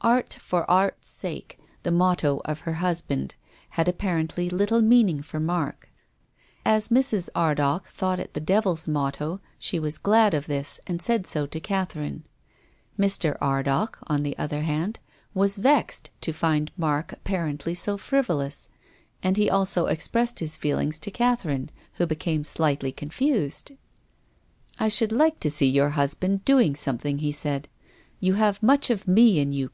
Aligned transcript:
Art 0.00 0.38
for 0.40 0.64
Art's 0.70 1.10
sake— 1.10 1.58
the 1.82 1.90
motto 1.92 2.40
of 2.46 2.60
her 2.60 2.76
husband— 2.80 3.34
had 3.76 3.86
apparently 3.86 4.48
little 4.48 4.80
meaning 4.80 5.20
for 5.20 5.38
Mark. 5.38 5.90
As 6.64 6.88
Mrs. 6.88 7.28
Ardagh 7.34 7.84
thought 7.88 8.18
it 8.18 8.32
the 8.32 8.40
devil's 8.40 8.88
motto 8.88 9.42
she 9.58 9.78
was 9.78 9.98
glad 9.98 10.32
of 10.32 10.46
this 10.46 10.80
and 10.86 11.02
said 11.02 11.26
so 11.26 11.44
to 11.48 11.60
Catherine. 11.60 12.24
Mr. 12.98 13.36
Ar 13.42 13.62
dagh, 13.62 13.98
on 14.06 14.22
the 14.22 14.34
other 14.38 14.62
hand, 14.62 15.00
was 15.34 15.58
vexed 15.58 16.08
to 16.22 16.32
find 16.32 16.72
Mark 16.78 17.12
apparently 17.12 17.74
so 17.74 17.98
frivolous; 17.98 18.70
and 19.22 19.36
he 19.36 19.50
also 19.50 19.84
expressed 19.84 20.38
his 20.38 20.56
feelings 20.56 20.98
to 21.00 21.10
Catherine, 21.10 21.68
who 21.96 22.06
became 22.06 22.42
slightly 22.42 22.90
confused." 22.90 23.72
I 24.80 24.88
should 24.88 25.12
like 25.12 25.38
to 25.40 25.50
see 25.50 25.68
your 25.68 25.90
husband 25.90 26.42
doing 26.46 26.74
something," 26.74 27.18
he 27.18 27.32
said. 27.32 27.68
"You 28.18 28.32
have 28.40 28.62
much 28.62 28.88
of 28.88 29.06
me 29.06 29.40
in 29.40 29.52
you. 29.52 29.62